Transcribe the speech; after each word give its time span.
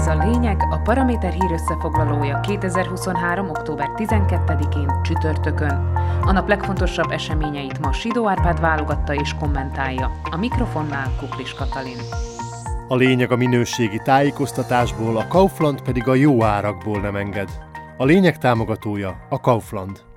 Ez 0.00 0.06
a 0.06 0.14
lényeg, 0.14 0.66
a 0.70 0.76
Paraméter 0.76 1.32
hír 1.32 1.52
összefoglalója 1.52 2.40
2023. 2.40 3.48
október 3.48 3.90
12-én 3.96 5.02
csütörtökön. 5.02 5.92
A 6.22 6.32
nap 6.32 6.48
legfontosabb 6.48 7.10
eseményeit 7.10 7.78
ma 7.78 7.92
Sidó 7.92 8.28
Árpád 8.28 8.60
válogatta 8.60 9.14
és 9.14 9.34
kommentálja. 9.34 10.20
A 10.30 10.36
mikrofonnál 10.36 11.12
Kuklis 11.18 11.54
Katalin. 11.54 11.98
A 12.88 12.96
lényeg 12.96 13.32
a 13.32 13.36
minőségi 13.36 14.00
tájékoztatásból, 14.04 15.16
a 15.16 15.26
Kaufland 15.26 15.82
pedig 15.82 16.08
a 16.08 16.14
jó 16.14 16.44
árakból 16.44 17.00
nem 17.00 17.16
enged. 17.16 17.48
A 17.96 18.04
lényeg 18.04 18.38
támogatója 18.38 19.26
a 19.28 19.40
Kaufland. 19.40 20.09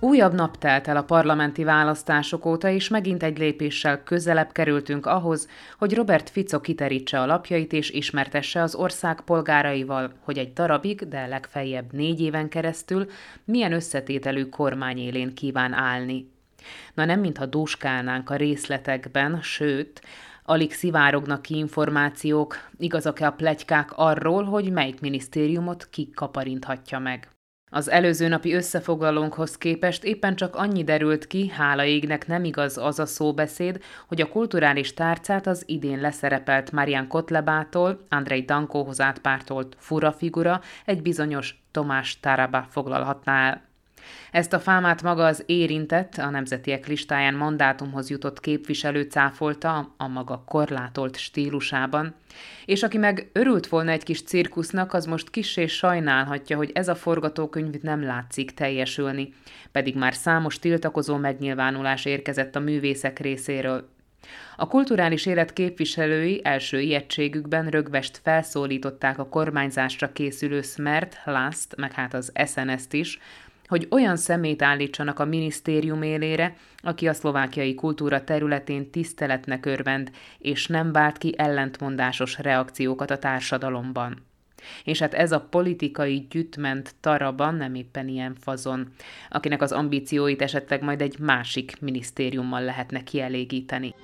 Újabb 0.00 0.34
nap 0.34 0.58
telt 0.58 0.88
el 0.88 0.96
a 0.96 1.02
parlamenti 1.02 1.64
választások 1.64 2.46
óta, 2.46 2.68
és 2.68 2.88
megint 2.88 3.22
egy 3.22 3.38
lépéssel 3.38 4.02
közelebb 4.02 4.52
kerültünk 4.52 5.06
ahhoz, 5.06 5.48
hogy 5.78 5.94
Robert 5.94 6.30
Fico 6.30 6.60
kiterítse 6.60 7.20
a 7.20 7.26
lapjait 7.26 7.72
és 7.72 7.90
ismertesse 7.90 8.62
az 8.62 8.74
ország 8.74 9.20
polgáraival, 9.20 10.12
hogy 10.20 10.38
egy 10.38 10.52
darabig, 10.52 11.08
de 11.08 11.26
legfeljebb 11.26 11.92
négy 11.92 12.20
éven 12.20 12.48
keresztül 12.48 13.06
milyen 13.44 13.72
összetételű 13.72 14.44
kormány 14.44 14.98
élén 14.98 15.34
kíván 15.34 15.72
állni. 15.72 16.30
Na 16.94 17.04
nem 17.04 17.20
mintha 17.20 17.46
dúskálnánk 17.46 18.30
a 18.30 18.36
részletekben, 18.36 19.42
sőt, 19.42 20.00
alig 20.44 20.72
szivárognak 20.72 21.42
ki 21.42 21.56
információk, 21.56 22.56
igazak-e 22.78 23.26
a 23.26 23.32
plegykák 23.32 23.92
arról, 23.94 24.44
hogy 24.44 24.72
melyik 24.72 25.00
minisztériumot 25.00 25.88
ki 25.90 26.10
kaparinthatja 26.14 26.98
meg. 26.98 27.33
Az 27.74 27.90
előző 27.90 28.28
napi 28.28 28.52
összefoglalónkhoz 28.52 29.58
képest 29.58 30.04
éppen 30.04 30.36
csak 30.36 30.56
annyi 30.56 30.84
derült 30.84 31.26
ki, 31.26 31.48
hála 31.48 31.84
égnek 31.84 32.26
nem 32.26 32.44
igaz 32.44 32.78
az 32.78 32.98
a 32.98 33.06
szóbeszéd, 33.06 33.82
hogy 34.08 34.20
a 34.20 34.28
kulturális 34.28 34.94
tárcát 34.94 35.46
az 35.46 35.62
idén 35.66 36.00
leszerepelt 36.00 36.72
Marian 36.72 37.06
Kotlebától, 37.06 38.00
Andrei 38.08 38.42
Dankóhoz 38.42 39.00
átpártolt 39.00 39.76
fura 39.78 40.12
figura, 40.12 40.60
egy 40.84 41.02
bizonyos 41.02 41.62
Tomás 41.70 42.20
Taraba 42.20 42.66
foglalhatná 42.70 43.48
el. 43.48 43.62
Ezt 44.30 44.52
a 44.52 44.60
fámát 44.60 45.02
maga 45.02 45.24
az 45.24 45.42
érintett, 45.46 46.16
a 46.16 46.30
nemzetiek 46.30 46.86
listáján 46.86 47.34
mandátumhoz 47.34 48.10
jutott 48.10 48.40
képviselő 48.40 49.02
cáfolta 49.02 49.94
a 49.96 50.06
maga 50.08 50.44
korlátolt 50.46 51.16
stílusában, 51.16 52.14
és 52.64 52.82
aki 52.82 52.98
meg 52.98 53.30
örült 53.32 53.66
volna 53.66 53.90
egy 53.90 54.02
kis 54.02 54.22
cirkusznak, 54.22 54.92
az 54.92 55.06
most 55.06 55.30
kissé 55.30 55.66
sajnálhatja, 55.66 56.56
hogy 56.56 56.70
ez 56.74 56.88
a 56.88 56.94
forgatókönyv 56.94 57.74
nem 57.82 58.02
látszik 58.02 58.54
teljesülni, 58.54 59.32
pedig 59.72 59.96
már 59.96 60.14
számos 60.14 60.58
tiltakozó 60.58 61.16
megnyilvánulás 61.16 62.04
érkezett 62.04 62.56
a 62.56 62.60
művészek 62.60 63.18
részéről. 63.18 63.92
A 64.56 64.66
kulturális 64.66 65.26
élet 65.26 65.52
képviselői 65.52 66.40
első 66.44 66.80
ijegységükben 66.80 67.68
rögvest 67.68 68.20
felszólították 68.22 69.18
a 69.18 69.28
kormányzásra 69.28 70.12
készülő 70.12 70.62
Smert, 70.62 71.20
Last, 71.24 71.76
meg 71.76 71.92
hát 71.92 72.14
az 72.14 72.32
SNS-t 72.46 72.92
is, 72.92 73.18
hogy 73.66 73.86
olyan 73.90 74.16
szemét 74.16 74.62
állítsanak 74.62 75.18
a 75.18 75.24
minisztérium 75.24 76.02
élére, 76.02 76.56
aki 76.82 77.08
a 77.08 77.12
szlovákiai 77.12 77.74
kultúra 77.74 78.24
területén 78.24 78.90
tiszteletnek 78.90 79.66
örvend, 79.66 80.10
és 80.38 80.66
nem 80.66 80.92
vált 80.92 81.18
ki 81.18 81.34
ellentmondásos 81.36 82.38
reakciókat 82.38 83.10
a 83.10 83.18
társadalomban. 83.18 84.22
És 84.84 84.98
hát 84.98 85.14
ez 85.14 85.32
a 85.32 85.40
politikai 85.40 86.26
gyütment 86.30 86.94
taraban 87.00 87.54
nem 87.54 87.74
éppen 87.74 88.08
ilyen 88.08 88.36
fazon, 88.40 88.88
akinek 89.30 89.62
az 89.62 89.72
ambícióit 89.72 90.42
esetleg 90.42 90.82
majd 90.82 91.00
egy 91.00 91.18
másik 91.18 91.80
minisztériummal 91.80 92.62
lehetne 92.62 93.02
kielégíteni. 93.02 93.94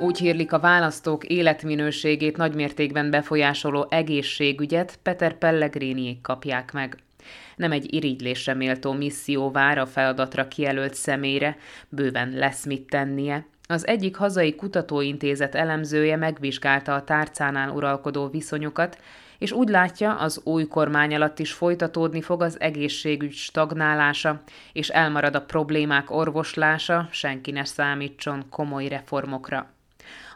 Úgy 0.00 0.18
hírlik 0.18 0.52
a 0.52 0.58
választók 0.58 1.24
életminőségét 1.24 2.36
nagymértékben 2.36 3.10
befolyásoló 3.10 3.86
egészségügyet 3.90 4.98
Peter 5.02 5.38
Pellegriniék 5.38 6.20
kapják 6.20 6.72
meg 6.72 6.98
nem 7.56 7.72
egy 7.72 7.94
irigylésre 7.94 8.54
méltó 8.54 8.92
misszió 8.92 9.50
vár 9.50 9.78
a 9.78 9.86
feladatra 9.86 10.48
kijelölt 10.48 10.94
személyre, 10.94 11.56
bőven 11.88 12.30
lesz 12.30 12.64
mit 12.64 12.86
tennie. 12.86 13.46
Az 13.70 13.86
egyik 13.86 14.16
hazai 14.16 14.54
kutatóintézet 14.54 15.54
elemzője 15.54 16.16
megvizsgálta 16.16 16.94
a 16.94 17.04
tárcánál 17.04 17.70
uralkodó 17.70 18.28
viszonyokat, 18.28 18.98
és 19.38 19.52
úgy 19.52 19.68
látja, 19.68 20.14
az 20.14 20.40
új 20.44 20.66
kormány 20.66 21.14
alatt 21.14 21.38
is 21.38 21.52
folytatódni 21.52 22.20
fog 22.20 22.42
az 22.42 22.60
egészségügy 22.60 23.32
stagnálása, 23.32 24.42
és 24.72 24.88
elmarad 24.88 25.34
a 25.34 25.42
problémák 25.42 26.10
orvoslása, 26.10 27.08
senki 27.10 27.50
ne 27.50 27.64
számítson 27.64 28.44
komoly 28.50 28.88
reformokra. 28.88 29.70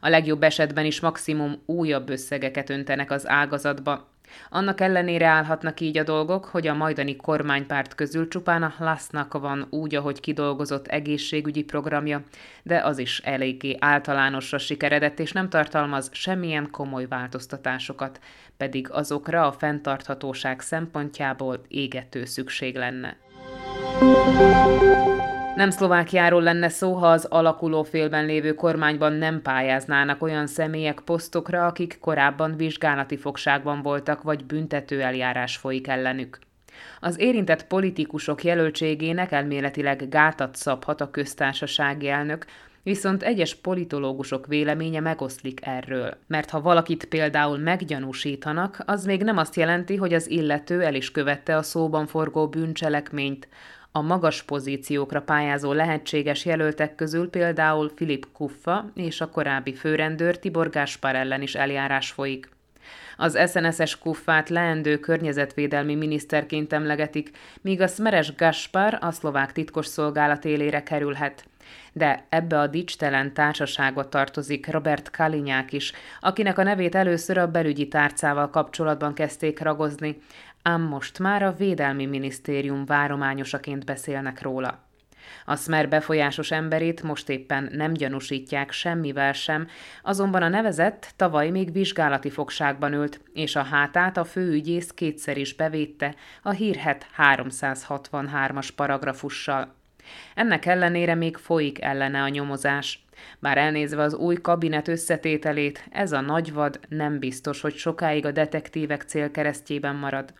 A 0.01 0.09
legjobb 0.09 0.43
esetben 0.43 0.85
is 0.85 1.01
maximum 1.01 1.63
újabb 1.67 2.09
összegeket 2.09 2.71
öntenek 2.71 3.11
az 3.11 3.29
ágazatba, 3.29 4.12
annak 4.51 4.81
ellenére 4.81 5.27
állhatnak 5.27 5.81
így 5.81 5.99
a 5.99 6.03
dolgok, 6.03 6.45
hogy 6.45 6.67
a 6.67 6.75
majdani 6.75 7.17
kormánypárt 7.17 7.95
közül 7.95 8.29
csupán 8.29 8.63
a 8.63 8.75
Lasznak 8.79 9.33
van 9.33 9.67
úgy, 9.71 9.95
ahogy 9.95 10.21
kidolgozott 10.21 10.87
egészségügyi 10.87 11.63
programja, 11.63 12.23
de 12.63 12.79
az 12.85 12.99
is 12.99 13.19
eléggé 13.19 13.77
általánosra 13.81 14.59
sikeredett, 14.59 15.19
és 15.19 15.33
nem 15.33 15.49
tartalmaz 15.49 16.09
semmilyen 16.13 16.71
komoly 16.71 17.07
változtatásokat, 17.07 18.21
pedig 18.57 18.91
azokra 18.91 19.47
a 19.47 19.53
fenntarthatóság 19.53 20.61
szempontjából 20.61 21.61
égető 21.69 22.25
szükség 22.25 22.77
lenne. 22.77 23.17
Nem 25.57 25.71
Szlovákiáról 25.71 26.43
lenne 26.43 26.69
szó, 26.69 26.93
ha 26.93 27.07
az 27.07 27.25
alakuló 27.25 27.83
félben 27.83 28.25
lévő 28.25 28.55
kormányban 28.55 29.13
nem 29.13 29.43
pályáznának 29.43 30.23
olyan 30.23 30.47
személyek 30.47 31.01
posztokra, 31.01 31.67
akik 31.67 31.99
korábban 32.01 32.57
vizsgálati 32.57 33.17
fogságban 33.17 33.83
voltak, 33.83 34.23
vagy 34.23 34.45
büntető 34.45 35.01
eljárás 35.01 35.57
folyik 35.57 35.89
ellenük. 35.89 36.39
Az 37.01 37.21
érintett 37.21 37.67
politikusok 37.67 38.45
jelöltségének 38.45 39.33
elméletileg 39.33 40.09
gátat 40.09 40.57
szabhat 40.57 41.01
a 41.01 41.11
köztársasági 41.11 42.09
elnök, 42.09 42.45
Viszont 42.85 43.23
egyes 43.23 43.55
politológusok 43.55 44.47
véleménye 44.47 45.01
megoszlik 45.01 45.67
erről, 45.67 46.17
mert 46.27 46.51
ha 46.51 46.61
valakit 46.61 47.05
például 47.05 47.59
meggyanúsítanak, 47.59 48.83
az 48.87 49.05
még 49.05 49.23
nem 49.23 49.37
azt 49.37 49.57
jelenti, 49.57 49.97
hogy 49.97 50.15
az 50.15 50.31
illető 50.31 50.83
el 50.83 50.95
is 50.95 51.11
követte 51.11 51.57
a 51.57 51.63
szóban 51.63 52.07
forgó 52.07 52.49
bűncselekményt, 52.49 53.49
a 53.93 54.01
magas 54.01 54.43
pozíciókra 54.43 55.23
pályázó 55.23 55.73
lehetséges 55.73 56.45
jelöltek 56.45 56.95
közül 56.95 57.31
például 57.31 57.93
Filip 57.97 58.27
Kuffa 58.33 58.91
és 58.95 59.21
a 59.21 59.29
korábbi 59.29 59.75
főrendőr 59.75 60.39
Tibor 60.39 60.71
Gáspár 60.71 61.15
ellen 61.15 61.43
is 61.43 61.55
eljárás 61.55 62.11
folyik. 62.11 62.49
Az 63.17 63.39
SNS-es 63.51 63.99
kuffát 63.99 64.49
leendő 64.49 64.99
környezetvédelmi 64.99 65.95
miniszterként 65.95 66.73
emlegetik, 66.73 67.31
míg 67.61 67.81
a 67.81 67.87
Smeres 67.87 68.35
Gaspar 68.35 68.99
a 69.01 69.11
szlovák 69.11 69.53
titkos 69.53 69.87
szolgálat 69.87 70.45
élére 70.45 70.83
kerülhet. 70.83 71.45
De 71.93 72.25
ebbe 72.29 72.59
a 72.59 72.67
dicstelen 72.67 73.35
társaságot 73.35 74.11
tartozik 74.11 74.71
Robert 74.71 75.11
Kalinyák 75.11 75.73
is, 75.73 75.93
akinek 76.21 76.59
a 76.59 76.63
nevét 76.63 76.95
először 76.95 77.39
a 77.39 77.51
belügyi 77.51 77.89
tárcával 77.89 78.51
kapcsolatban 78.51 79.15
kezdték 79.15 79.61
ragozni, 79.61 80.19
ám 80.63 80.83
most 80.83 81.19
már 81.19 81.43
a 81.43 81.53
Védelmi 81.53 82.07
Minisztérium 82.07 82.85
várományosaként 82.85 83.85
beszélnek 83.85 84.43
róla. 84.43 84.91
A 85.45 85.57
Smer 85.57 85.89
befolyásos 85.89 86.51
emberét 86.51 87.03
most 87.03 87.29
éppen 87.29 87.69
nem 87.73 87.93
gyanúsítják 87.93 88.71
semmivel 88.71 89.33
sem, 89.33 89.67
azonban 90.03 90.43
a 90.43 90.49
nevezett 90.49 91.13
tavaly 91.17 91.51
még 91.51 91.73
vizsgálati 91.73 92.31
fogságban 92.31 92.93
ült, 92.93 93.21
és 93.33 93.57
a 93.57 93.63
hátát 93.63 94.17
a 94.17 94.25
főügyész 94.25 94.91
kétszer 94.91 95.37
is 95.37 95.55
bevédte 95.55 96.15
a 96.43 96.51
hírhet 96.51 97.07
363-as 97.17 98.69
paragrafussal. 98.77 99.75
Ennek 100.35 100.67
ellenére 100.67 101.15
még 101.15 101.37
folyik 101.37 101.83
ellene 101.83 102.23
a 102.23 102.29
nyomozás. 102.29 103.05
Bár 103.39 103.59
elnézve 103.59 104.03
az 104.03 104.15
új 104.15 104.37
kabinet 104.37 104.89
összetételét, 104.89 105.87
ez 105.91 106.13
a 106.13 106.21
nagyvad 106.21 106.81
nem 106.89 107.19
biztos, 107.19 107.61
hogy 107.61 107.75
sokáig 107.75 108.27
a 108.27 108.31
detektívek 108.31 109.03
célkeresztjében 109.03 109.95
marad. 109.95 110.35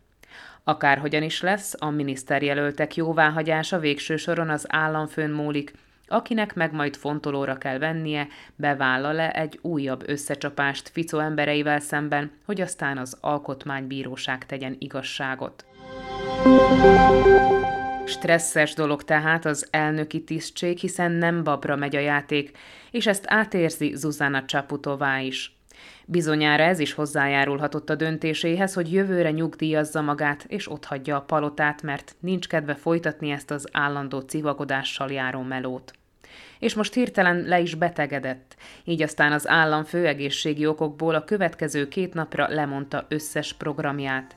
Akárhogyan 0.65 1.23
is 1.23 1.41
lesz, 1.41 1.75
a 1.79 1.91
miniszterjelöltek 1.91 2.97
jóváhagyása 2.97 3.79
végső 3.79 4.17
soron 4.17 4.51
az 4.51 4.67
államfőn 4.69 5.31
múlik, 5.31 5.73
akinek 6.07 6.55
meg 6.55 6.73
majd 6.73 6.97
fontolóra 6.97 7.59
kell 7.59 7.79
vennie, 7.79 8.27
bevállal-e 8.57 9.31
egy 9.31 9.59
újabb 9.63 10.09
összecsapást 10.09 10.89
Fico 10.89 11.19
embereivel 11.19 11.81
szemben, 11.81 12.31
hogy 12.45 12.61
aztán 12.61 12.99
az 12.99 13.17
alkotmánybíróság 13.21 14.47
tegyen 14.47 14.77
igazságot. 14.79 15.65
Stresszes 18.05 18.75
dolog 18.75 19.05
tehát 19.05 19.45
az 19.45 19.69
elnöki 19.71 20.25
tisztség, 20.25 20.79
hiszen 20.79 21.13
nem 21.13 21.43
babra 21.43 21.77
megy 21.77 21.97
a 21.97 22.01
játék, 22.01 22.59
és 22.91 23.07
ezt 23.07 23.25
átérzi 23.27 23.95
Zuzana 23.95 24.45
Csaputová 24.45 25.21
is. 25.21 25.57
Bizonyára 26.07 26.63
ez 26.63 26.79
is 26.79 26.93
hozzájárulhatott 26.93 27.91
a 27.91 27.95
döntéséhez, 27.95 28.75
hogy 28.75 28.93
jövőre 28.93 29.31
nyugdíjazza 29.31 30.01
magát, 30.01 30.45
és 30.49 30.71
otthagyja 30.71 31.17
a 31.17 31.21
palotát, 31.21 31.83
mert 31.83 32.17
nincs 32.21 32.49
kedve 32.49 32.75
folytatni 32.75 33.31
ezt 33.31 33.51
az 33.51 33.69
állandó 33.73 34.21
civagodással 34.21 35.11
járó 35.11 35.41
melót. 35.41 35.93
és 36.59 36.75
most 36.75 36.95
hirtelen 36.95 37.43
le 37.43 37.61
is 37.61 37.75
betegedett. 37.75 38.57
Így 38.85 39.03
aztán 39.03 39.33
az 39.33 39.49
állam 39.49 39.85
főegészségi 39.85 40.67
okokból 40.67 41.15
a 41.15 41.25
következő 41.25 41.89
két 41.89 42.15
napra 42.15 42.49
lemondta 42.49 43.07
összes 43.09 43.53
programját. 43.53 44.37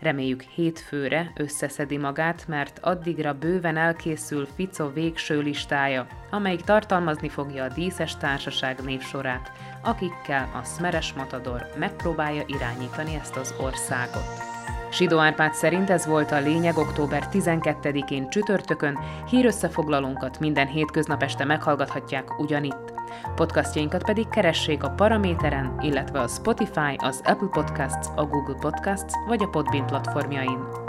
Reméljük 0.00 0.40
hétfőre 0.40 1.32
összeszedi 1.36 1.96
magát, 1.96 2.48
mert 2.48 2.78
addigra 2.82 3.32
bőven 3.32 3.76
elkészül 3.76 4.46
Fico 4.54 4.92
végső 4.92 5.40
listája, 5.40 6.06
amelyik 6.30 6.60
tartalmazni 6.60 7.28
fogja 7.28 7.64
a 7.64 7.68
díszes 7.74 8.16
társaság 8.16 8.80
névsorát, 8.84 9.52
akikkel 9.82 10.50
a 10.54 10.64
Smeres 10.64 11.12
Matador 11.12 11.66
megpróbálja 11.78 12.42
irányítani 12.46 13.14
ezt 13.14 13.36
az 13.36 13.54
országot. 13.60 14.54
Sidó 14.90 15.18
Árpád 15.18 15.54
szerint 15.54 15.90
ez 15.90 16.06
volt 16.06 16.30
a 16.32 16.40
lényeg 16.40 16.76
október 16.76 17.28
12-én 17.32 18.28
csütörtökön, 18.30 18.98
hírösszefoglalónkat 19.30 20.40
minden 20.40 20.66
hétköznap 20.66 21.22
este 21.22 21.44
meghallgathatják 21.44 22.38
ugyanitt. 22.38 22.95
Podcastjainkat 23.34 24.04
pedig 24.04 24.28
keressék 24.28 24.82
a 24.82 24.90
Paraméteren, 24.90 25.76
illetve 25.80 26.20
a 26.20 26.28
Spotify, 26.28 26.94
az 26.96 27.20
Apple 27.24 27.48
Podcasts, 27.50 28.08
a 28.16 28.24
Google 28.24 28.56
Podcasts 28.60 29.14
vagy 29.26 29.42
a 29.42 29.48
Podbean 29.48 29.86
platformjain. 29.86 30.85